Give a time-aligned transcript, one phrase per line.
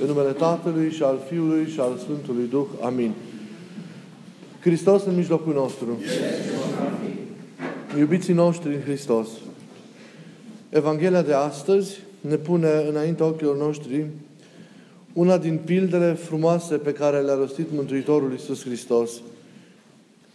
[0.00, 2.66] În numele Tatălui și al Fiului și al Sfântului Duh.
[2.80, 3.12] Amin.
[4.60, 5.98] Hristos în mijlocul nostru.
[7.98, 9.28] Iubiții noștri în Hristos.
[10.68, 14.06] Evanghelia de astăzi ne pune înaintea ochilor noștri
[15.12, 19.10] una din pildele frumoase pe care le-a rostit Mântuitorul Iisus Hristos,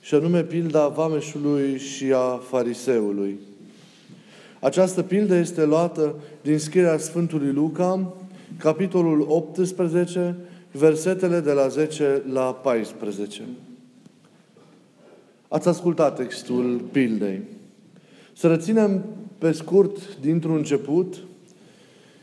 [0.02, 3.39] și anume pilda vameșului și a fariseului.
[4.59, 8.13] Această pildă este luată din scrierea Sfântului Luca,
[8.57, 10.35] capitolul 18,
[10.71, 13.41] versetele de la 10 la 14.
[15.47, 17.41] Ați ascultat textul pildei.
[18.33, 19.03] Să reținem
[19.38, 21.16] pe scurt, dintr-un început,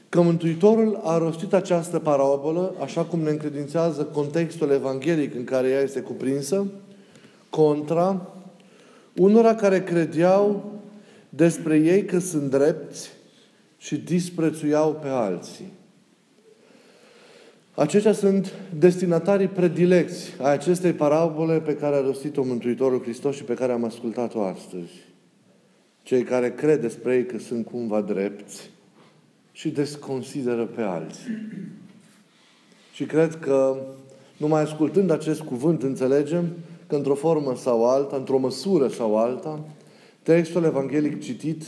[0.09, 5.81] că Mântuitorul a rostit această parabolă, așa cum ne încredințează contextul evanghelic în care ea
[5.81, 6.67] este cuprinsă,
[7.51, 8.33] contra
[9.17, 10.73] unora care credeau
[11.29, 13.11] despre ei că sunt drepți
[13.77, 15.73] și disprețuiau pe alții.
[17.75, 23.55] Aceștia sunt destinatarii predilecți a acestei parabole pe care a rostit-o Mântuitorul Hristos și pe
[23.55, 24.93] care am ascultat-o astăzi.
[26.03, 28.71] Cei care cred despre ei că sunt cumva drepți
[29.53, 31.49] și desconsideră pe alții.
[32.93, 33.77] Și cred că,
[34.37, 36.49] numai ascultând acest cuvânt, înțelegem
[36.87, 39.65] că într-o formă sau alta, într-o măsură sau alta,
[40.23, 41.65] textul evanghelic citit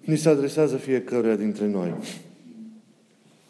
[0.00, 1.94] ni se adresează fiecăruia dintre noi.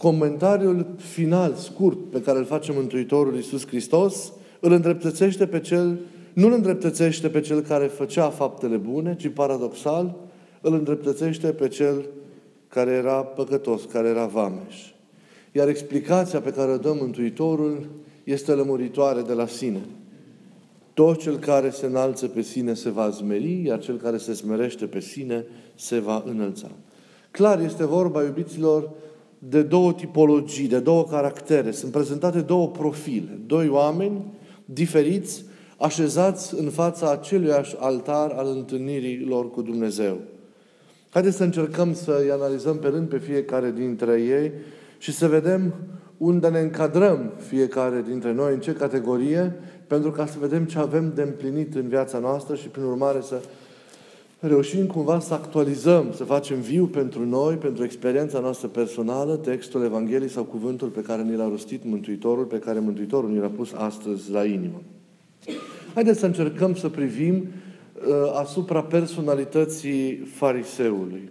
[0.02, 5.98] Comentariul final, scurt, pe care îl face Mântuitorul Iisus Hristos, îl îndreptățește pe cel,
[6.32, 10.16] nu îl îndreptățește pe cel care făcea faptele bune, ci paradoxal,
[10.60, 12.08] îl îndreptățește pe cel
[12.68, 14.76] care era păcătos, care era vameș.
[15.52, 17.86] Iar explicația pe care o dă Mântuitorul
[18.24, 19.80] este lămuritoare de la sine.
[20.94, 24.86] Tot cel care se înalță pe sine se va zmeri, iar cel care se smerește
[24.86, 25.44] pe sine
[25.74, 26.70] se va înălța.
[27.30, 28.90] Clar este vorba, iubiților,
[29.48, 31.70] de două tipologii, de două caractere.
[31.70, 33.38] Sunt prezentate două profile.
[33.46, 34.24] Doi oameni
[34.64, 35.44] diferiți,
[35.78, 40.18] așezați în fața aceluiași altar al întâlnirii lor cu Dumnezeu.
[41.10, 44.52] Haideți să încercăm să-i analizăm pe rând pe fiecare dintre ei
[44.98, 45.74] și să vedem
[46.16, 49.54] unde ne încadrăm fiecare dintre noi, în ce categorie,
[49.86, 53.40] pentru ca să vedem ce avem de împlinit în viața noastră și, prin urmare, să
[54.46, 60.30] reușim cumva să actualizăm, să facem viu pentru noi, pentru experiența noastră personală, textul Evangheliei
[60.30, 64.30] sau cuvântul pe care ni l-a rostit Mântuitorul, pe care Mântuitorul ni l-a pus astăzi
[64.30, 64.82] la inimă.
[65.94, 71.30] Haideți să încercăm să privim uh, asupra personalității fariseului.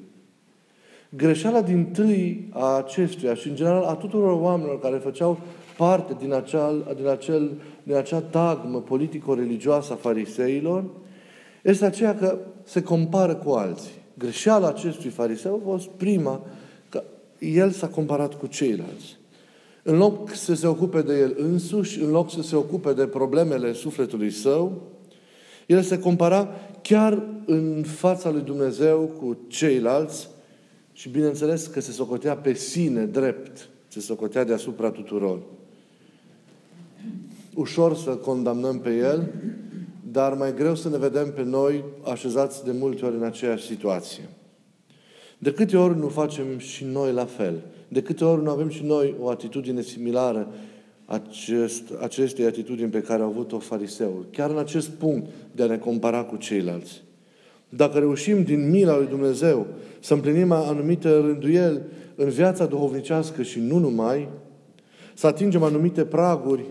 [1.09, 5.39] Greșeala din tâi a acestuia și, în general, a tuturor oamenilor care făceau
[5.77, 7.51] parte din, acel, din, acel,
[7.83, 10.83] din acea tagmă politico-religioasă a fariseilor,
[11.63, 13.91] este aceea că se compară cu alții.
[14.17, 16.45] Greșeala acestui fariseu a fost prima,
[16.89, 17.03] că
[17.39, 19.19] el s-a comparat cu ceilalți.
[19.83, 23.73] În loc să se ocupe de el însuși, în loc să se ocupe de problemele
[23.73, 24.81] sufletului său,
[25.65, 26.49] el se compara
[26.81, 30.29] chiar în fața lui Dumnezeu cu ceilalți
[30.93, 35.39] și bineînțeles că se socotea pe sine drept, se socotea deasupra tuturor.
[37.55, 39.33] Ușor să condamnăm pe el,
[40.11, 44.23] dar mai greu să ne vedem pe noi așezați de multe ori în aceeași situație.
[45.37, 47.61] De câte ori nu facem și noi la fel?
[47.87, 50.47] De câte ori nu avem și noi o atitudine similară
[51.05, 54.25] acest, acestei atitudini pe care a avut-o fariseul?
[54.31, 57.03] Chiar în acest punct de a ne compara cu ceilalți.
[57.69, 59.67] Dacă reușim din mila lui Dumnezeu
[59.99, 61.81] să împlinim anumite rânduieli
[62.15, 64.29] în viața duhovnicească și nu numai,
[65.13, 66.65] să atingem anumite praguri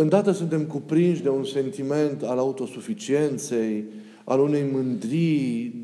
[0.00, 3.84] Îndată suntem cuprinși de un sentiment al autosuficienței,
[4.24, 5.74] al unei mândrii,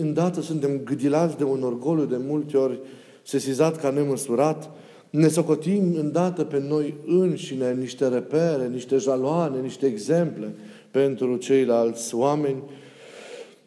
[0.00, 2.78] îndată suntem gâdilați de un orgoliu de multe ori
[3.22, 4.70] sesizat ca nemăsurat,
[5.10, 10.54] ne socotim îndată pe noi înșine niște repere, niște jaloane, niște exemple
[10.90, 12.62] pentru ceilalți oameni.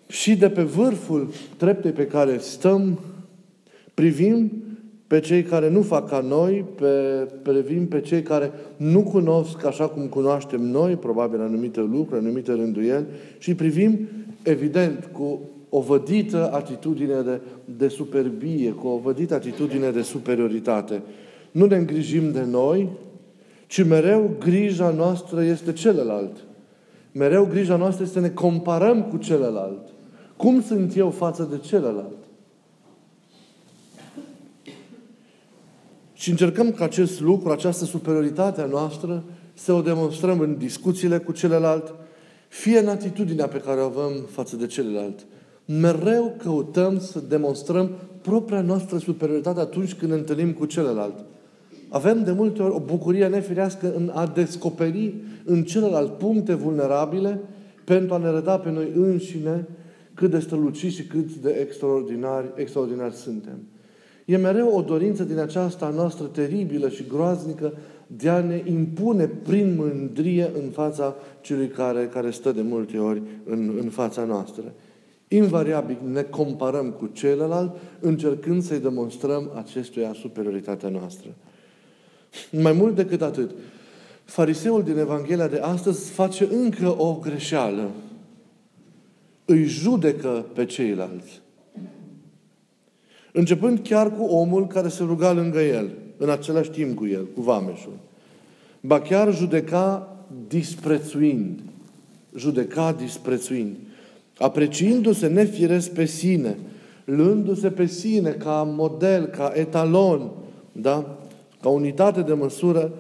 [0.07, 2.99] Și de pe vârful treptei pe care stăm,
[3.93, 4.62] privim
[5.07, 6.87] pe cei care nu fac ca noi, pe,
[7.41, 13.05] privim pe cei care nu cunosc așa cum cunoaștem noi, probabil anumite lucruri, anumite rânduieli,
[13.37, 14.07] și privim,
[14.43, 15.39] evident, cu
[15.69, 17.41] o vădită atitudine de,
[17.77, 21.01] de superbie, cu o vădită atitudine de superioritate.
[21.51, 22.89] Nu ne îngrijim de noi,
[23.67, 26.45] ci mereu grija noastră este celălalt.
[27.11, 29.87] Mereu grija noastră este să ne comparăm cu celălalt.
[30.37, 32.22] Cum sunt eu față de celălalt?
[36.23, 39.23] Și încercăm ca acest lucru, această superioritate a noastră,
[39.53, 41.93] să o demonstrăm în discuțiile cu celălalt,
[42.47, 45.25] fie în atitudinea pe care o avem față de celălalt.
[45.65, 47.89] Mereu căutăm să demonstrăm
[48.21, 51.25] propria noastră superioritate atunci când ne întâlnim cu celălalt.
[51.89, 55.13] Avem de multe ori o bucurie nefirească în a descoperi
[55.45, 57.39] în celălalt puncte vulnerabile
[57.83, 59.67] pentru a ne răda pe noi înșine
[60.13, 63.57] cât de străluciți și cât de extraordinari, extraordinari suntem.
[64.25, 67.73] E mereu o dorință din aceasta noastră teribilă și groaznică
[68.07, 73.21] de a ne impune prin mândrie în fața celui care, care stă de multe ori
[73.45, 74.63] în, în fața noastră.
[75.27, 81.29] Invariabil ne comparăm cu celălalt, încercând să-i demonstrăm acestuia superioritatea noastră.
[82.51, 83.51] Mai mult decât atât,
[84.23, 87.89] fariseul din Evanghelia de astăzi face încă o greșeală.
[89.45, 91.42] Îi judecă pe ceilalți.
[93.35, 97.41] Începând chiar cu omul care se ruga lângă el, în același timp cu el, cu
[97.41, 97.97] vameșul.
[98.81, 101.59] Ba chiar judeca disprețuind.
[102.35, 103.75] Judeca disprețuind.
[104.37, 106.57] Apreciindu-se nefiresc pe sine,
[107.05, 110.29] luându-se pe sine ca model, ca etalon,
[110.71, 111.17] da?
[111.61, 112.91] ca unitate de măsură,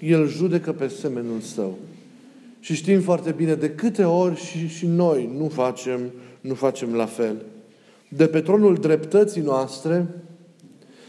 [0.00, 1.78] el judecă pe semenul său.
[2.60, 6.00] Și știm foarte bine de câte ori și, și noi nu facem,
[6.40, 7.36] nu facem la fel.
[8.16, 10.06] De pe tronul dreptății noastre,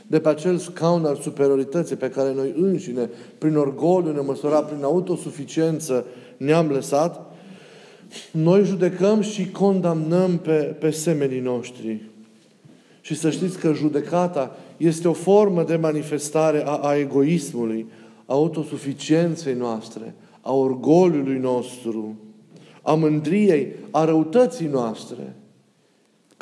[0.07, 6.05] de pe acel scaun al superiorității pe care noi înșine, prin orgoliu nemăsurat, prin autosuficiență,
[6.37, 7.33] ne-am lăsat,
[8.31, 12.09] noi judecăm și condamnăm pe, pe semenii noștri.
[13.01, 17.85] Și să știți că judecata este o formă de manifestare a, a egoismului,
[18.25, 22.15] a autosuficienței noastre, a orgoliului nostru,
[22.81, 25.35] a mândriei, a răutății noastre.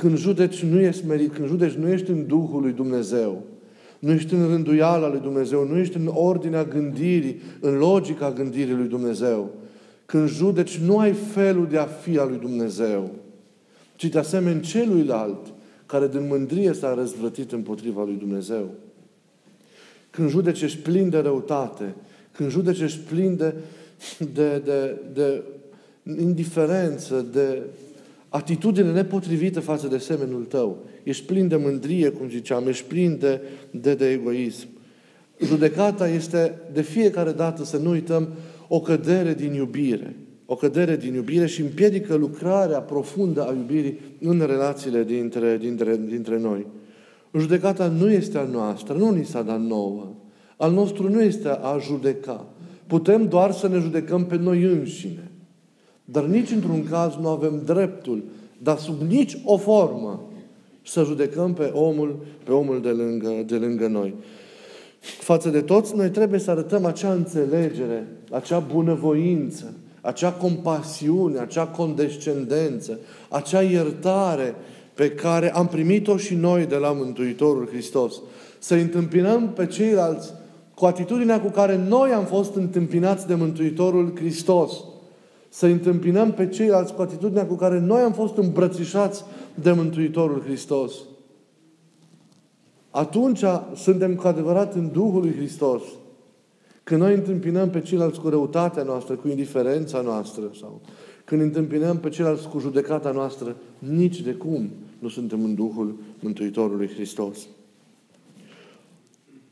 [0.02, 3.44] Când judeci nu ești merit, când judeci nu ești în Duhul lui Dumnezeu,
[4.00, 8.88] nu ești în rânduiala lui Dumnezeu, nu ești în ordinea gândirii, în logica gândirii lui
[8.88, 9.50] Dumnezeu.
[10.06, 13.12] Când judeci, nu ai felul de a fi al lui Dumnezeu,
[13.96, 15.54] ci de asemenea celuilalt
[15.86, 18.70] care din mândrie s-a răzvrătit împotriva lui Dumnezeu.
[20.10, 21.96] Când judeci, ești plin de răutate.
[22.32, 23.54] Când judeci, ești plin de,
[24.34, 25.42] de, de, de
[26.22, 27.62] indiferență, de
[28.34, 30.86] atitudine nepotrivită față de semenul tău.
[31.04, 33.42] Ești plin de mândrie, cum ziceam, ești plin de,
[33.72, 34.68] de, de egoism.
[35.46, 38.28] Judecata este de fiecare dată, să nu uităm,
[38.68, 40.16] o cădere din iubire.
[40.46, 46.40] O cădere din iubire și împiedică lucrarea profundă a iubirii în relațiile dintre, dintre, dintre
[46.40, 46.68] noi.
[47.38, 50.16] Judecata nu este a noastră, nu ni s-a dat nouă.
[50.58, 52.46] Al nostru nu este a judeca.
[52.88, 55.31] Putem doar să ne judecăm pe noi înșine.
[56.12, 58.24] Dar nici într-un caz nu avem dreptul,
[58.58, 60.22] dar sub nici o formă,
[60.86, 64.14] să judecăm pe omul, pe omul de, lângă, de lângă noi.
[65.00, 73.00] Față de toți, noi trebuie să arătăm acea înțelegere, acea bunăvoință, acea compasiune, acea condescendență,
[73.30, 74.56] acea iertare
[74.94, 78.16] pe care am primit-o și noi de la Mântuitorul Hristos.
[78.60, 80.34] Să întâmpinăm pe ceilalți
[80.74, 84.74] cu atitudinea cu care noi am fost întâmpinați de Mântuitorul Hristos.
[85.54, 89.24] Să întâmpinăm pe ceilalți cu atitudinea cu care noi am fost îmbrățișați
[89.56, 90.94] de Mântuitorul Hristos.
[92.90, 93.44] Atunci
[93.76, 95.82] suntem cu adevărat în Duhul lui Hristos.
[96.84, 100.82] Când noi întâmpinăm pe ceilalți cu răutatea noastră, cu indiferența noastră, sau
[101.26, 104.70] când întâmpinăm pe ceilalți cu judecata noastră, nici de cum
[105.00, 107.38] nu suntem în Duhul Mântuitorului Hristos.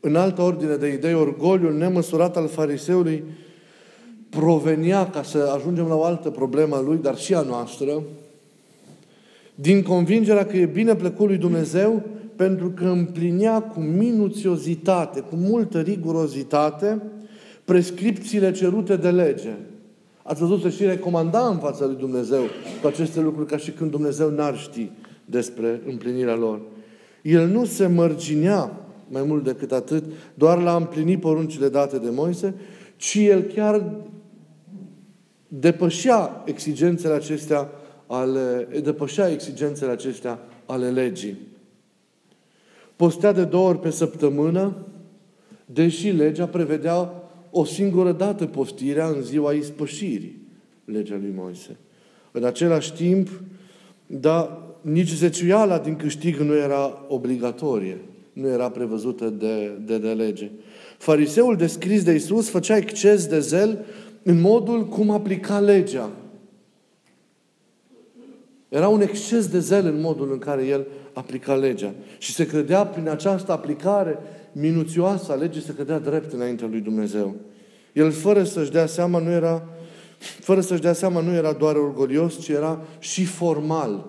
[0.00, 3.24] În altă ordine de idei, orgoliul nemăsurat al fariseului
[4.30, 8.02] provenia, ca să ajungem la o altă problemă a lui, dar și a noastră,
[9.54, 12.02] din convingerea că e bine plăcut lui Dumnezeu
[12.36, 17.02] pentru că împlinea cu minuțiozitate, cu multă rigurozitate,
[17.64, 19.50] prescripțiile cerute de lege.
[20.22, 22.42] Ați văzut să și recomanda în fața lui Dumnezeu
[22.80, 24.90] cu aceste lucruri ca și când Dumnezeu n-ar ști
[25.24, 26.60] despre împlinirea lor.
[27.22, 28.72] El nu se mărginea
[29.08, 32.54] mai mult decât atât, doar la a împlini poruncile date de Moise,
[32.96, 33.84] ci el chiar
[35.52, 37.68] depășea exigențele acestea
[38.06, 41.38] ale, depășea exigențele acestea ale legii.
[42.96, 44.76] Postea de două ori pe săptămână,
[45.64, 47.12] deși legea prevedea
[47.50, 50.42] o singură dată postirea în ziua ispășirii,
[50.84, 51.76] legea lui Moise.
[52.32, 53.28] În același timp,
[54.06, 57.98] da, nici zeciuiala din câștig nu era obligatorie,
[58.32, 60.50] nu era prevăzută de, de, de lege.
[60.98, 63.84] Fariseul descris de Isus făcea exces de zel
[64.22, 66.10] în modul cum aplica legea.
[68.68, 71.94] Era un exces de zel în modul în care el aplica legea.
[72.18, 74.18] Și se credea prin această aplicare
[74.52, 77.34] minuțioasă a legii, se credea drept înaintea lui Dumnezeu.
[77.92, 79.68] El, fără să-și dea seama, nu era,
[80.18, 84.06] fără să-și dea seama, nu era doar orgolios, ci era și formal.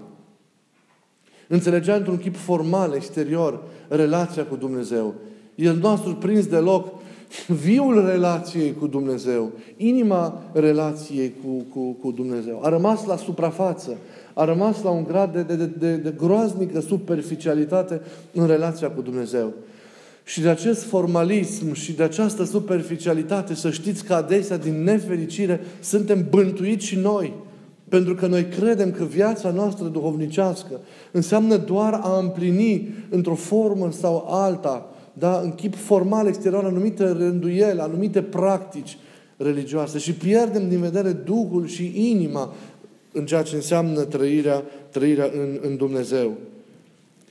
[1.47, 5.15] Înțelegea într-un chip formal, exterior, relația cu Dumnezeu.
[5.55, 7.00] El nu a surprins deloc
[7.47, 12.59] viul relației cu Dumnezeu, inima relației cu, cu, cu Dumnezeu.
[12.63, 13.97] A rămas la suprafață,
[14.33, 18.01] a rămas la un grad de, de, de, de groaznică superficialitate
[18.33, 19.53] în relația cu Dumnezeu.
[20.23, 26.27] Și de acest formalism și de această superficialitate, să știți că adesea, din nefericire, suntem
[26.29, 27.33] bântuiți și noi.
[27.89, 30.79] Pentru că noi credem că viața noastră duhovnicească
[31.11, 37.79] înseamnă doar a împlini într-o formă sau alta, da, în chip formal exterior, anumite rânduieli,
[37.79, 38.97] anumite practici
[39.37, 42.53] religioase și pierdem din vedere Duhul și inima
[43.13, 46.31] în ceea ce înseamnă trăirea, trăirea în, în Dumnezeu.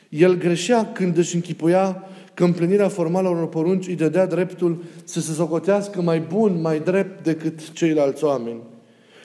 [0.09, 5.21] El greșea când își închipuia că împlinirea formală a unor porunci îi dădea dreptul să
[5.21, 8.61] se socotească mai bun, mai drept decât ceilalți oameni.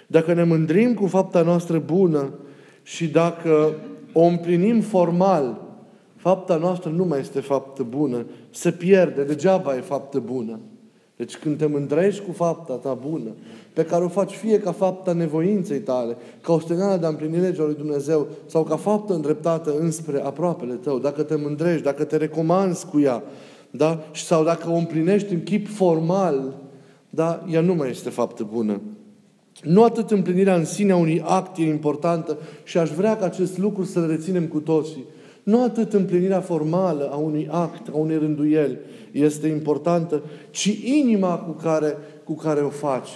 [0.08, 2.34] Dacă ne mândrim cu fapta noastră bună
[2.84, 3.76] și dacă
[4.14, 5.62] o împlinim formal,
[6.16, 10.60] fapta noastră nu mai este faptă bună, se pierde, degeaba e faptă bună.
[11.16, 13.30] Deci când te mândrești cu fapta ta bună,
[13.74, 17.40] pe care o faci fie ca fapta nevoinței tale, ca o stenală de a împlini
[17.40, 22.18] legea lui Dumnezeu, sau ca faptă îndreptată înspre aproapele tău, dacă te mândrești, dacă te
[22.18, 23.24] recomanzi cu ea,
[23.72, 24.04] da?
[24.14, 26.54] sau dacă o împlinești în chip formal,
[27.10, 27.46] da?
[27.50, 28.82] ea nu mai este faptă bună.
[29.64, 33.58] Nu atât împlinirea în sine a unui act e importantă și aș vrea ca acest
[33.58, 35.06] lucru să-l reținem cu toții.
[35.46, 38.78] Nu atât împlinirea formală a unui act, a unei rânduieli
[39.12, 43.10] este importantă, ci inima cu care, cu care o faci.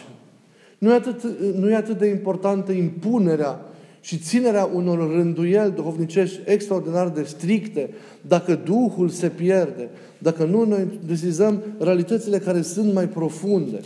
[0.78, 1.24] Nu e, atât,
[1.56, 3.60] nu e atât de importantă impunerea
[4.02, 7.90] și ținerea unor rânduieli duhovnicești extraordinar de stricte,
[8.22, 13.80] dacă Duhul se pierde, dacă nu noi desizăm realitățile care sunt mai profunde.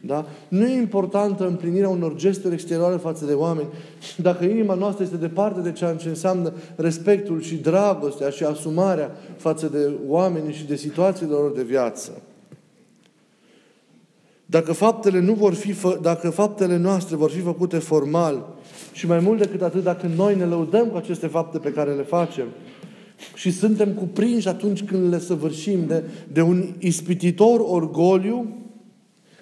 [0.00, 0.26] Da?
[0.48, 3.68] Nu e importantă împlinirea unor gesturi exterioare față de oameni
[4.16, 9.66] dacă inima noastră este departe de ceea ce înseamnă respectul și dragostea și asumarea față
[9.66, 12.22] de oameni și de situațiile lor de viață.
[14.46, 18.46] Dacă faptele, nu vor fi fă, dacă faptele noastre vor fi făcute formal
[18.92, 22.02] și mai mult decât atât, dacă noi ne lăudăm cu aceste fapte pe care le
[22.02, 22.46] facem
[23.34, 26.02] și suntem cuprinși atunci când le săvârșim de,
[26.32, 28.46] de un ispititor orgoliu,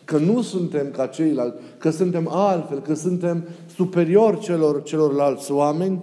[0.07, 6.03] că nu suntem ca ceilalți, că suntem altfel, că suntem superiori celor, celorlalți oameni,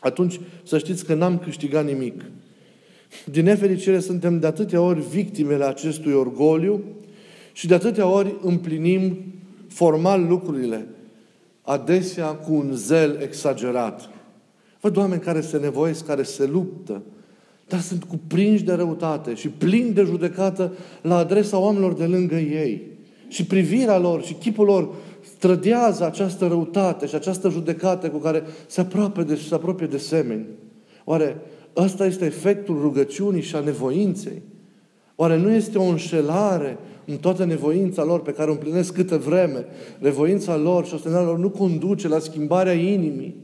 [0.00, 2.24] atunci să știți că n-am câștigat nimic.
[3.30, 6.84] Din nefericire suntem de atâtea ori victimele acestui orgoliu
[7.52, 9.16] și de atâtea ori împlinim
[9.68, 10.86] formal lucrurile,
[11.62, 14.10] adesea cu un zel exagerat.
[14.80, 17.02] Văd oameni care se nevoiesc, care se luptă,
[17.68, 22.82] dar sunt cuprinși de răutate și plini de judecată la adresa oamenilor de lângă ei.
[23.28, 24.94] Și privirea lor și chipul lor
[25.36, 30.46] strădează această răutate și această judecată cu care se apropie de, se apropie de semeni.
[31.04, 31.36] Oare
[31.76, 34.42] ăsta este efectul rugăciunii și a nevoinței?
[35.16, 39.64] Oare nu este o înșelare în toată nevoința lor pe care o împlinesc câtă vreme?
[39.98, 43.36] Nevoința lor și ostenarea lor nu conduce la schimbarea inimii,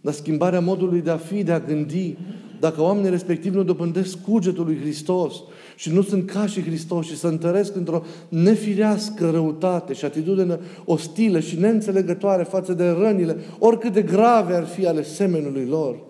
[0.00, 2.16] la schimbarea modului de a fi, de a gândi,
[2.60, 5.34] dacă oamenii respectivi nu dobândesc cugetul lui Hristos
[5.76, 11.40] și nu sunt ca și Hristos și se întăresc într-o nefirească răutate și atitudine ostilă
[11.40, 16.08] și neînțelegătoare față de rănile, oricât de grave ar fi ale semenului lor.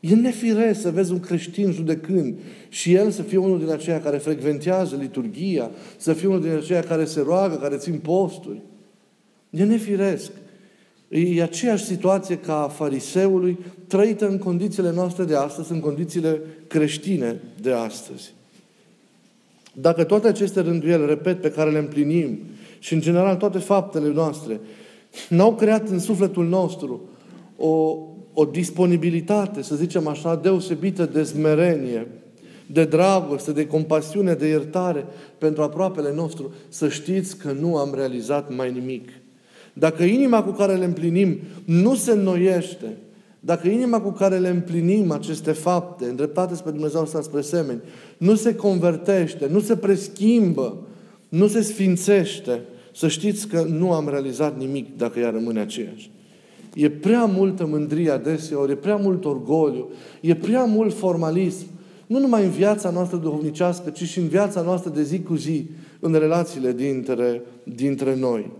[0.00, 2.38] E nefiresc să vezi un creștin judecând
[2.68, 6.82] și el să fie unul din aceia care frecventează liturgia, să fie unul din aceia
[6.82, 8.62] care se roagă, care țin posturi.
[9.50, 10.30] E nefiresc.
[11.08, 17.40] E aceeași situație ca a fariseului, trăită în condițiile noastre de astăzi, în condițiile creștine
[17.60, 18.32] de astăzi.
[19.72, 22.38] Dacă toate aceste rânduieli, repet, pe care le împlinim
[22.78, 24.60] și, în general, toate faptele noastre,
[25.28, 27.00] n-au creat în sufletul nostru
[27.56, 27.96] o,
[28.32, 32.06] o disponibilitate, să zicem așa, deosebită de smerenie,
[32.66, 35.06] de dragoste, de compasiune, de iertare
[35.38, 39.08] pentru aproapele nostru, să știți că nu am realizat mai nimic.
[39.78, 42.96] Dacă inima cu care le împlinim nu se înnoiește,
[43.40, 47.80] dacă inima cu care le împlinim aceste fapte, îndreptate spre Dumnezeu sau spre semeni,
[48.18, 50.76] nu se convertește, nu se preschimbă,
[51.28, 52.62] nu se sfințește,
[52.94, 56.10] să știți că nu am realizat nimic dacă ea rămâne aceeași.
[56.74, 59.88] E prea multă mândrie adeseori, e prea mult orgoliu,
[60.20, 61.66] e prea mult formalism,
[62.06, 65.66] nu numai în viața noastră duhovnicească, ci și în viața noastră de zi cu zi,
[66.00, 68.50] în relațiile dintre, dintre noi.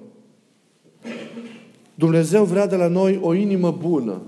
[1.99, 4.23] Dumnezeu vrea de la noi o inimă bună.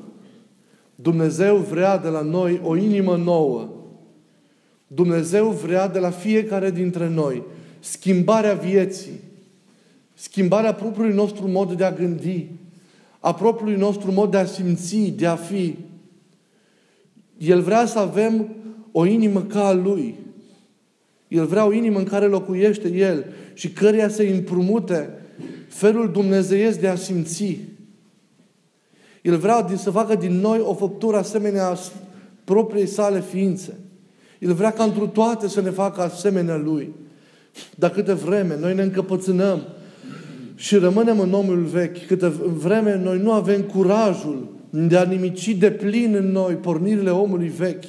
[0.95, 3.69] Dumnezeu vrea de la noi o inimă nouă.
[4.87, 7.43] Dumnezeu vrea de la fiecare dintre noi
[7.79, 9.21] schimbarea vieții,
[10.15, 12.47] schimbarea propriului nostru mod de a gândi,
[13.21, 15.77] a propriului nostru mod de a simți, de a fi.
[17.39, 18.49] El vrea să avem
[18.93, 20.15] o inimă ca a Lui.
[21.29, 23.25] El vrea o inimă în care locuiește El
[23.55, 25.20] și căreia să împrumute
[25.71, 27.59] felul dumnezeiesc de a simți.
[29.23, 31.77] El vrea să facă din noi o făptură asemenea
[32.45, 33.79] propriei sale ființe.
[34.39, 36.95] El vrea ca întru toate să ne facă asemenea Lui.
[37.75, 39.63] Dar câte vreme noi ne încăpățânăm
[40.55, 45.71] și rămânem în omul vechi, câte vreme noi nu avem curajul de a nimici de
[45.71, 47.85] plin în noi pornirile omului vechi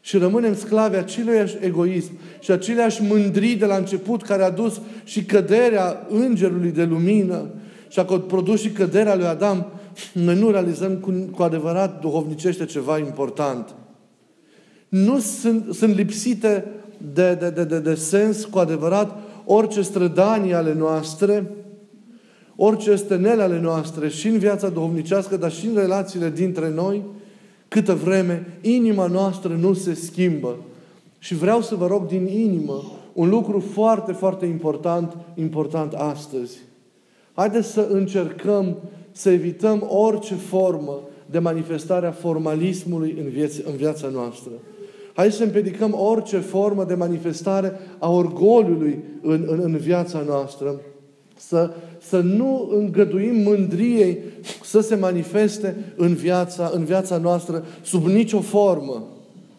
[0.00, 5.24] și rămânem sclavi aceluiași egoism și aceleași mândrii de la început care a dus și
[5.24, 7.48] căderea îngerului de lumină.
[7.88, 9.66] Și a produs și căderea lui Adam,
[10.12, 13.74] noi nu realizăm cu, cu adevărat duhovnicește ceva important.
[14.88, 16.64] Nu sunt, sunt lipsite
[17.12, 21.50] de, de, de, de, de sens cu adevărat orice strădanii ale noastre,
[22.56, 27.02] orice stănele ale noastre și în viața duhovnicească, dar și în relațiile dintre noi,
[27.70, 30.56] câtă vreme inima noastră nu se schimbă.
[31.18, 36.58] Și vreau să vă rog din inimă un lucru foarte, foarte important, important astăzi.
[37.34, 38.76] Haideți să încercăm
[39.12, 44.50] să evităm orice formă de manifestare a formalismului în, vieț- în viața noastră.
[45.14, 50.80] Hai să împiedicăm orice formă de manifestare a orgoliului în, în, în viața noastră.
[51.46, 51.70] Să,
[52.08, 54.18] să nu îngăduim mândriei
[54.64, 59.02] să se manifeste în viața, în viața noastră sub nicio formă.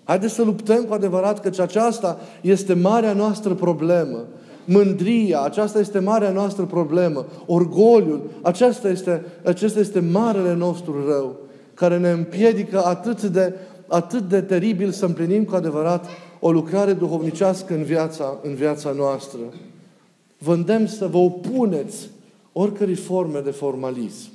[0.03, 4.25] Haideți să luptăm cu adevărat că aceasta este marea noastră problemă.
[4.65, 7.25] Mândria, aceasta este marea noastră problemă.
[7.45, 11.35] Orgoliul, aceasta este, acesta este marele nostru rău,
[11.73, 13.53] care ne împiedică atât de,
[13.87, 16.05] atât de teribil să împlinim cu adevărat
[16.39, 19.39] o lucrare duhovnicească în viața, în viața noastră.
[20.43, 22.09] Vă îndemn să vă opuneți
[22.51, 24.29] oricărei forme de formalism,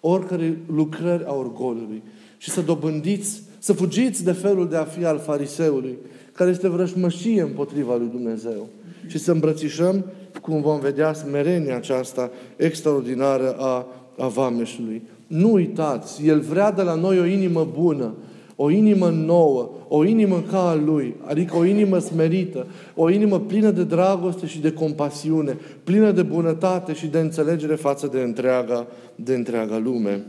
[0.00, 2.02] oricărei lucrări a orgoliului
[2.38, 5.96] și să dobândiți, să fugiți de felul de a fi al fariseului,
[6.32, 8.68] care este vrășmășie împotriva lui Dumnezeu
[9.06, 10.04] și să îmbrățișăm,
[10.42, 13.86] cum vom vedea, smerenia aceasta extraordinară a,
[14.18, 15.02] a vameșului.
[15.26, 18.14] Nu uitați, El vrea de la noi o inimă bună,
[18.56, 23.70] o inimă nouă, o inimă ca a Lui, adică o inimă smerită, o inimă plină
[23.70, 29.34] de dragoste și de compasiune, plină de bunătate și de înțelegere față de întreaga, de
[29.34, 30.24] întreaga lume.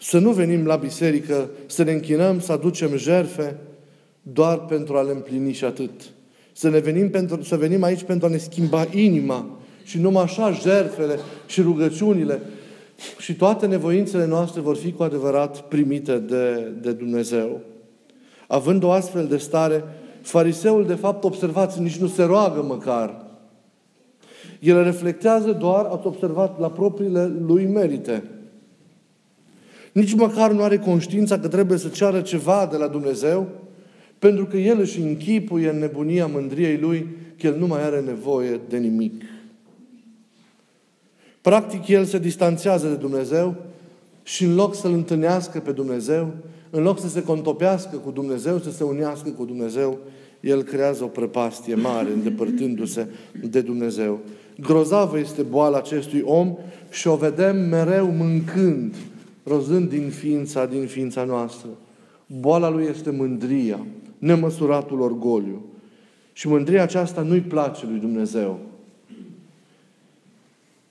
[0.00, 3.56] Să nu venim la biserică, să ne închinăm, să aducem jerfe
[4.22, 5.90] doar pentru a le împlini și atât.
[6.52, 10.50] Să, ne venim pentru, să venim aici pentru a ne schimba inima și numai așa
[10.50, 12.40] jertfele și rugăciunile
[13.18, 17.60] și toate nevoințele noastre vor fi cu adevărat primite de, de Dumnezeu.
[18.46, 19.84] Având o astfel de stare,
[20.20, 23.24] fariseul, de fapt, observați, nici nu se roagă măcar.
[24.60, 28.22] El reflectează doar, ați observat, la propriile lui merite.
[29.92, 33.48] Nici măcar nu are conștiința că trebuie să ceară ceva de la Dumnezeu,
[34.18, 37.06] pentru că el își închipuie în nebunia mândriei lui
[37.40, 39.22] că el nu mai are nevoie de nimic.
[41.42, 43.54] Practic, el se distanțează de Dumnezeu
[44.22, 46.30] și în loc să-L întâlnească pe Dumnezeu,
[46.70, 49.98] în loc să se contopească cu Dumnezeu, să se unească cu Dumnezeu,
[50.40, 53.06] el creează o prăpastie mare, îndepărtându-se
[53.50, 54.18] de Dumnezeu.
[54.60, 56.56] Grozavă este boala acestui om
[56.90, 58.94] și o vedem mereu mâncând,
[59.42, 61.68] rozând din ființa, din ființa noastră.
[62.26, 63.86] Boala lui este mândria,
[64.18, 65.62] nemăsuratul orgoliu.
[66.32, 68.58] Și mândria aceasta nu-i place lui Dumnezeu.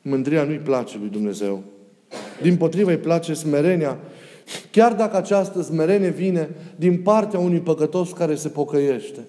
[0.02, 1.64] Mândria nu-i place lui Dumnezeu.
[2.42, 4.00] Din potrivă îi place smerenia,
[4.72, 9.20] chiar dacă această smerenie vine din partea unui păcătos care se pocăiește.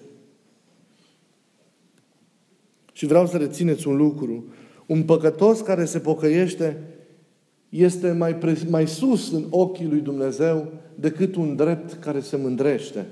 [2.91, 4.45] Și vreau să rețineți un lucru.
[4.85, 6.81] Un păcătos care se pocăiește
[7.69, 13.05] este mai, pre, mai sus în ochii lui Dumnezeu decât un drept care se mândrește.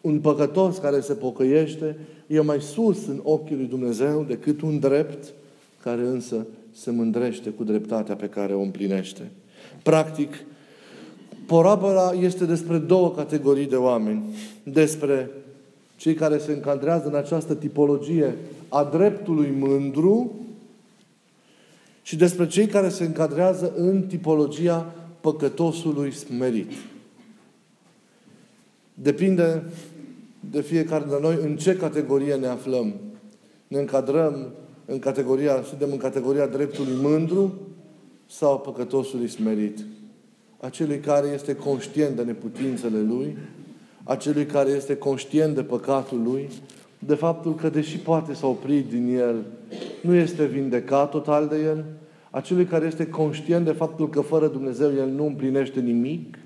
[0.00, 5.34] Un păcătos care se pocăiește e mai sus în ochii lui Dumnezeu decât un drept
[5.84, 9.30] care însă se mândrește cu dreptatea pe care o împlinește.
[9.82, 10.34] Practic,
[11.46, 14.22] parabola este despre două categorii de oameni.
[14.62, 15.30] Despre
[15.96, 18.36] cei care se încadrează în această tipologie
[18.68, 20.32] a dreptului mândru
[22.02, 26.72] și despre cei care se încadrează în tipologia păcătosului smerit.
[28.94, 29.62] Depinde
[30.50, 32.94] de fiecare de noi în ce categorie ne aflăm.
[33.68, 34.52] Ne încadrăm
[34.86, 37.54] în categoria, suntem în categoria dreptului mândru
[38.26, 39.78] sau păcătosului smerit.
[40.60, 43.36] Acelui care este conștient de neputințele lui,
[44.04, 46.48] acelui care este conștient de păcatul lui,
[46.98, 49.44] de faptul că, deși poate să opri din el,
[50.00, 51.84] nu este vindecat total de el,
[52.30, 56.38] acelui care este conștient de faptul că fără Dumnezeu el nu împlinește nimic,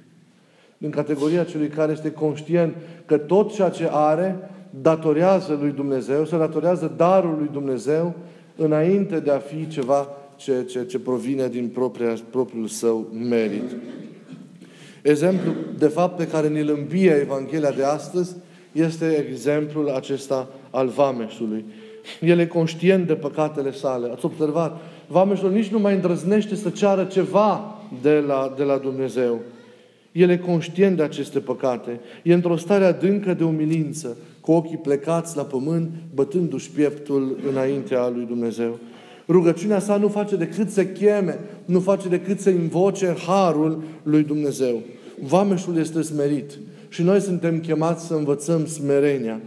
[0.79, 2.75] în categoria celui care este conștient
[3.05, 8.15] că tot ceea ce are datorează lui Dumnezeu, se datorează darul lui Dumnezeu
[8.57, 13.77] înainte de a fi ceva ce, ce, ce provine din propria, propriul său merit.
[15.03, 18.37] Exemplu, de fapt, pe care ne-l îmbie Evanghelia de astăzi
[18.73, 21.65] este exemplul acesta al vameșului.
[22.21, 24.11] El e conștient de păcatele sale.
[24.13, 24.81] Ați observat?
[25.07, 29.41] Vameșul nici nu mai îndrăznește să ceară ceva de la, de la Dumnezeu.
[30.13, 32.01] El e conștient de aceste păcate.
[32.23, 34.17] E într-o stare adâncă de umilință,
[34.49, 38.79] cu ochii plecați la pământ, bătându-și pieptul înaintea lui Dumnezeu.
[39.29, 44.83] Rugăciunea sa nu face decât să cheme, nu face decât să invoce harul lui Dumnezeu.
[45.23, 46.59] Vameșul este smerit.
[46.89, 49.41] Și noi suntem chemați să învățăm smerenia.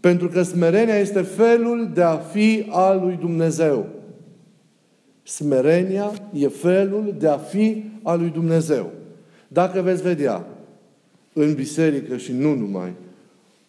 [0.00, 3.86] Pentru că smerenia este felul de a fi al lui Dumnezeu.
[5.22, 8.90] Smerenia e felul de a fi al lui Dumnezeu.
[9.48, 10.46] Dacă veți vedea
[11.32, 12.92] în biserică și nu numai,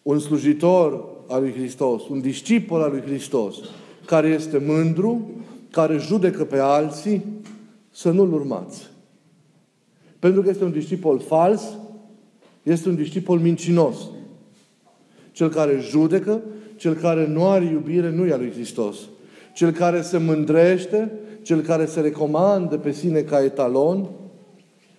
[0.08, 3.56] un slujitor al lui Hristos, un discipol al lui Hristos,
[4.04, 5.30] care este mândru,
[5.70, 7.24] care judecă pe alții,
[7.90, 8.86] să nu-l urmați.
[10.18, 11.62] Pentru că este un discipol fals,
[12.62, 13.96] este un discipol mincinos.
[15.32, 16.42] Cel care judecă,
[16.76, 18.96] cel care nu are iubire, nu e al lui Hristos.
[19.54, 24.08] Cel care se mândrește, cel care se recomandă pe sine ca etalon,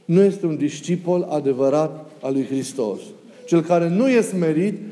[0.06, 3.00] nu este un discipol adevărat al lui Hristos.
[3.46, 4.89] Cel care nu este smerit,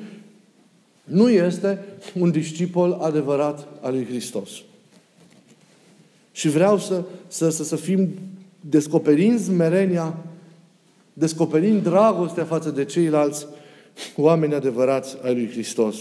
[1.08, 1.80] nu este
[2.20, 4.50] un discipol adevărat al lui Hristos.
[6.32, 8.10] Și vreau să, să, să, să fim
[8.60, 10.18] descoperind smerenia,
[11.14, 13.48] descoperind dragostea față de ceilalți
[14.16, 15.96] oameni adevărați ai lui Hristos.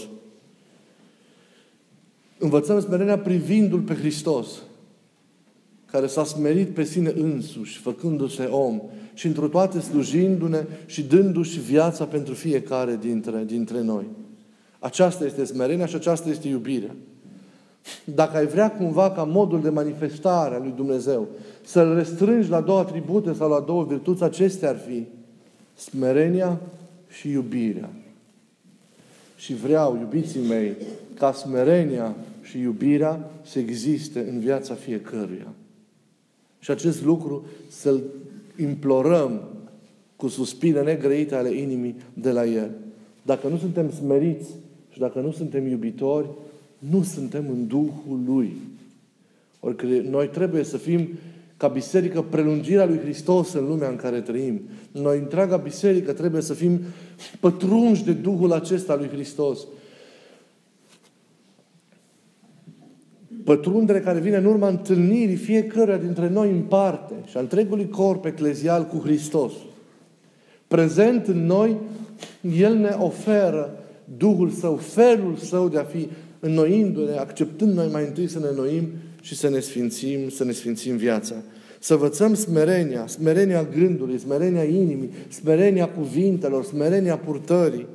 [2.37, 4.47] Învățăm smerenia privindu-L pe Hristos,
[5.91, 8.81] care s-a smerit pe sine însuși, făcându-se om
[9.13, 14.05] și într toate slujindu-ne și dându-și viața pentru fiecare dintre, dintre noi.
[14.79, 16.95] Aceasta este smerenia și aceasta este iubirea.
[18.03, 21.27] Dacă ai vrea cumva ca modul de manifestare a lui Dumnezeu
[21.65, 25.05] să-L restrângi la două atribute sau la două virtuți, acestea ar fi
[25.75, 26.59] smerenia
[27.09, 27.89] și iubirea.
[29.35, 30.75] Și vreau, iubiții mei,
[31.13, 35.53] ca smerenia și iubirea să existe în viața fiecăruia.
[36.59, 38.01] Și acest lucru să-l
[38.59, 39.41] implorăm
[40.15, 42.71] cu suspine negrăite ale inimii de la El.
[43.21, 44.49] Dacă nu suntem smeriți
[44.97, 46.27] și dacă nu suntem iubitori,
[46.77, 48.53] nu suntem în Duhul Lui.
[49.59, 51.07] Ori noi trebuie să fim
[51.57, 54.61] ca biserică prelungirea lui Hristos în lumea în care trăim.
[54.91, 56.79] Noi, întreaga biserică, trebuie să fim
[57.39, 59.59] pătrunși de Duhul acesta lui Hristos.
[63.43, 68.25] Pătrundere care vine în urma întâlnirii fiecăruia dintre noi în parte și a întregului corp
[68.25, 69.53] eclezial cu Hristos.
[70.67, 71.77] Prezent în noi,
[72.57, 73.81] El ne oferă
[74.17, 76.07] Duhul Său, felul Său de a fi
[76.39, 78.87] înnoindu-ne, acceptând noi mai întâi să ne înnoim
[79.21, 81.35] și să ne sfințim, să ne sfințim viața.
[81.79, 87.85] Să învățăm smerenia, smerenia gândului, smerenia inimii, smerenia cuvintelor, smerenia purtării.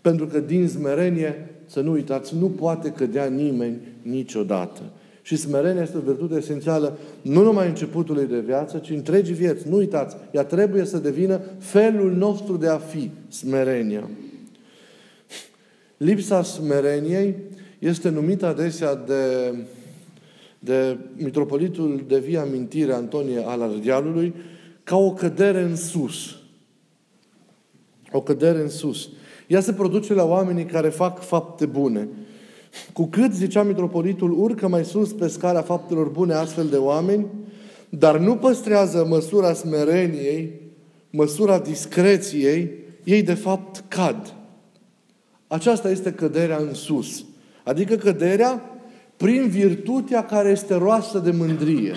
[0.00, 4.80] Pentru că din smerenie, să nu uitați, nu poate cădea nimeni niciodată.
[5.22, 9.68] Și smerenia este o virtute esențială nu numai începutului de viață, ci întregii vieți.
[9.68, 14.08] Nu uitați, ea trebuie să devină felul nostru de a fi, smerenia.
[15.96, 17.34] Lipsa smereniei
[17.78, 19.54] este numită adesea de,
[20.58, 24.34] de mitropolitul de via mintire Antonie al Ardealului
[24.82, 26.36] ca o cădere în sus.
[28.12, 29.08] O cădere în sus.
[29.46, 32.08] Ea se produce la oamenii care fac fapte bune.
[32.92, 37.26] Cu cât, zicea mitropolitul, urcă mai sus pe scara faptelor bune astfel de oameni,
[37.88, 40.60] dar nu păstrează măsura smereniei,
[41.10, 42.70] măsura discreției,
[43.04, 44.34] ei de fapt cad.
[45.54, 47.24] Aceasta este căderea în sus.
[47.64, 48.80] Adică căderea
[49.16, 51.96] prin virtutea care este roasă de mândrie.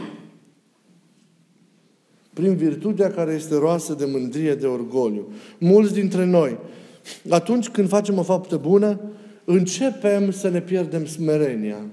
[2.34, 5.28] Prin virtutea care este roasă de mândrie, de orgoliu.
[5.58, 6.58] Mulți dintre noi,
[7.30, 9.00] atunci când facem o faptă bună,
[9.44, 11.86] începem să ne pierdem smerenia.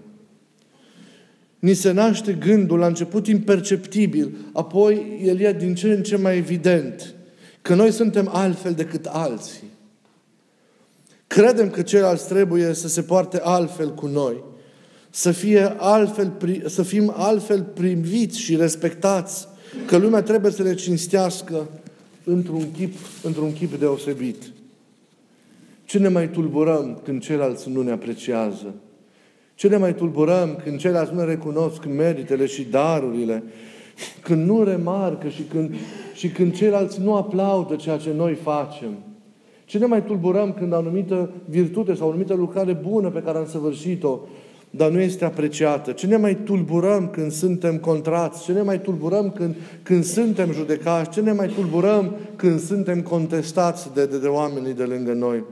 [1.58, 6.36] Ni se naște gândul, la început imperceptibil, apoi el e din ce în ce mai
[6.36, 7.14] evident,
[7.62, 9.72] că noi suntem altfel decât alții.
[11.26, 14.44] Credem că ceilalți trebuie să se poarte altfel cu noi,
[15.10, 16.32] să, fie altfel,
[16.66, 19.48] să fim altfel priviți și respectați,
[19.86, 21.68] că lumea trebuie să ne cinstească
[22.24, 24.42] într-un chip, într-un chip deosebit.
[25.84, 28.74] Ce ne mai tulburăm când ceilalți nu ne apreciază?
[29.54, 33.42] Ce ne mai tulburăm când ceilalți nu ne recunosc meritele și darurile?
[34.20, 35.74] când nu remarcă și când,
[36.14, 38.98] și când ceilalți nu aplaudă ceea ce noi facem.
[39.64, 43.38] Ce ne mai tulburăm când o anumită virtute sau o anumită lucrare bună pe care
[43.38, 44.18] am săvârșit-o,
[44.70, 45.92] dar nu este apreciată?
[45.92, 48.44] Ce ne mai tulburăm când suntem contrați?
[48.44, 51.10] Ce ne mai tulburăm când, când suntem judecați?
[51.10, 55.44] Ce ne mai tulburăm când suntem contestați de, de, de oamenii de lângă noi?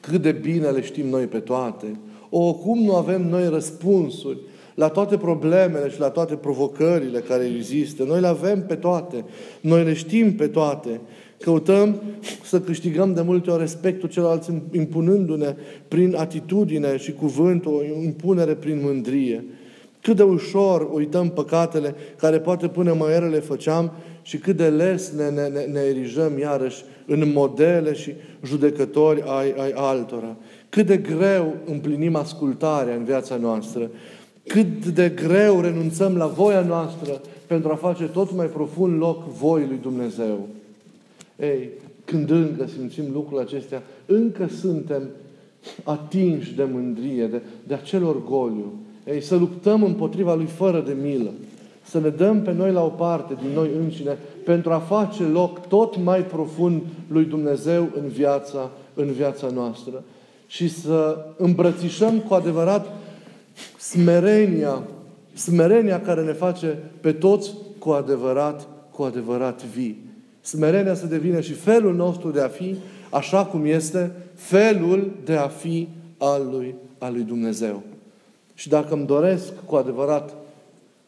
[0.00, 1.86] Cât de bine le știm noi pe toate.
[2.30, 4.38] O, cum nu avem noi răspunsuri
[4.74, 8.04] la toate problemele și la toate provocările care există.
[8.04, 9.24] Noi le avem pe toate.
[9.60, 11.00] Noi le știm pe toate.
[11.40, 12.00] Căutăm
[12.44, 15.54] să câștigăm de multe ori respectul celorlalți impunându-ne
[15.88, 19.44] prin atitudine și cuvânt, o impunere prin mândrie.
[20.00, 25.12] Cât de ușor uităm păcatele care poate până mai le făceam și cât de les
[25.16, 28.12] ne, ne, ne, ne erijăm iarăși în modele și
[28.44, 30.36] judecători ai, ai altora.
[30.68, 33.90] Cât de greu împlinim ascultarea în viața noastră.
[34.46, 39.66] Cât de greu renunțăm la voia noastră pentru a face tot mai profund loc voii
[39.66, 40.48] lui Dumnezeu.
[41.40, 41.70] Ei,
[42.04, 45.02] când încă simțim lucrurile acestea, încă suntem
[45.84, 48.72] atinși de mândrie, de, de acel orgoliu.
[49.06, 51.30] Ei, să luptăm împotriva lui fără de milă.
[51.84, 55.66] Să ne dăm pe noi la o parte din noi înșine pentru a face loc
[55.66, 60.04] tot mai profund lui Dumnezeu în viața, în viața noastră.
[60.46, 62.86] Și să îmbrățișăm cu adevărat
[63.78, 64.82] smerenia,
[65.32, 70.09] smerenia care ne face pe toți cu adevărat, cu adevărat vii.
[70.40, 72.76] Smerenia să devină și felul nostru de a fi,
[73.10, 77.82] așa cum este felul de a fi al lui, al lui Dumnezeu.
[78.54, 80.34] Și dacă îmi doresc cu adevărat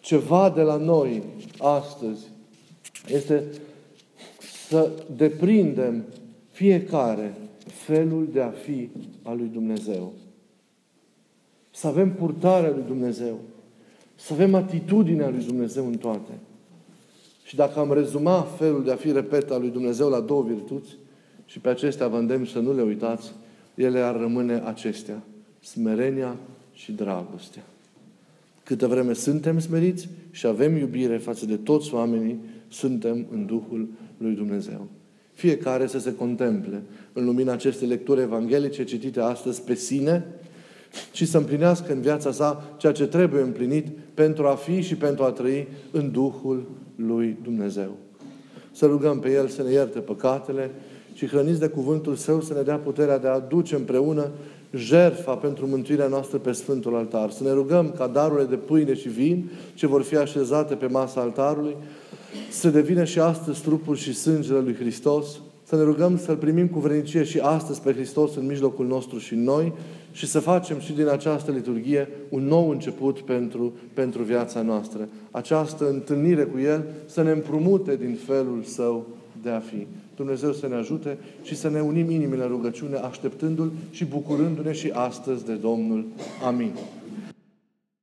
[0.01, 1.23] ceva de la noi
[1.59, 2.27] astăzi,
[3.07, 3.45] este
[4.69, 6.05] să deprindem
[6.51, 7.35] fiecare
[7.67, 8.89] felul de a fi
[9.23, 10.13] al lui Dumnezeu.
[11.71, 13.39] Să avem purtarea lui Dumnezeu.
[14.15, 16.33] Să avem atitudinea lui Dumnezeu în toate.
[17.53, 20.97] Și dacă am rezuma felul de a fi, repet, al lui Dumnezeu la două virtuți,
[21.47, 23.33] și pe acestea vă îndemn să nu le uitați,
[23.75, 25.23] ele ar rămâne acestea.
[25.61, 26.37] Smerenia
[26.73, 27.63] și dragostea.
[28.63, 34.35] Câtă vreme suntem smeriți și avem iubire față de toți oamenii, suntem în Duhul lui
[34.35, 34.87] Dumnezeu.
[35.33, 40.25] Fiecare să se contemple în lumina acestei lecturi evanghelice citite astăzi pe sine
[41.13, 45.25] și să împlinească în viața sa ceea ce trebuie împlinit pentru a fi și pentru
[45.25, 46.67] a trăi în Duhul
[47.07, 47.97] lui Dumnezeu.
[48.73, 50.71] Să rugăm pe El să ne ierte păcatele
[51.15, 54.31] și hrăniți de cuvântul Său să ne dea puterea de a aduce împreună
[54.73, 57.31] jertfa pentru mântuirea noastră pe Sfântul Altar.
[57.31, 61.21] Să ne rugăm ca darurile de pâine și vin ce vor fi așezate pe masa
[61.21, 61.77] altarului
[62.51, 65.41] să devină și astăzi trupul și sângele lui Hristos,
[65.73, 69.35] să ne rugăm să-L primim cu vrenicie și astăzi pe Hristos în mijlocul nostru și
[69.35, 69.73] noi
[70.13, 75.09] și să facem și din această liturghie un nou început pentru, pentru viața noastră.
[75.31, 79.07] Această întâlnire cu El să ne împrumute din felul Său
[79.43, 79.87] de a fi.
[80.17, 84.91] Dumnezeu să ne ajute și să ne unim inimile în rugăciune, așteptându-L și bucurându-ne și
[84.91, 86.05] astăzi de Domnul.
[86.47, 86.73] Amin.